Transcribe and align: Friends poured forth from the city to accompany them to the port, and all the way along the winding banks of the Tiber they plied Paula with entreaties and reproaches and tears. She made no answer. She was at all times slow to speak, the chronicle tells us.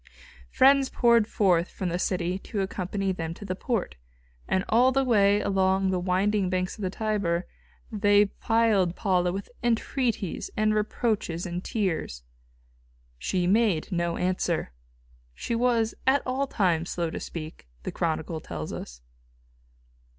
Friends 0.49 0.89
poured 0.89 1.27
forth 1.27 1.69
from 1.69 1.89
the 1.89 1.99
city 1.99 2.39
to 2.39 2.61
accompany 2.61 3.11
them 3.11 3.35
to 3.35 3.45
the 3.45 3.53
port, 3.55 3.97
and 4.47 4.65
all 4.67 4.91
the 4.91 5.03
way 5.03 5.39
along 5.41 5.91
the 5.91 5.99
winding 5.99 6.49
banks 6.49 6.75
of 6.75 6.81
the 6.81 6.89
Tiber 6.89 7.45
they 7.91 8.25
plied 8.25 8.95
Paula 8.95 9.31
with 9.31 9.51
entreaties 9.61 10.49
and 10.57 10.73
reproaches 10.73 11.45
and 11.45 11.63
tears. 11.63 12.23
She 13.19 13.45
made 13.45 13.91
no 13.91 14.17
answer. 14.17 14.71
She 15.35 15.53
was 15.53 15.93
at 16.07 16.23
all 16.25 16.47
times 16.47 16.89
slow 16.89 17.11
to 17.11 17.19
speak, 17.19 17.67
the 17.83 17.91
chronicle 17.91 18.39
tells 18.41 18.73
us. 18.73 19.03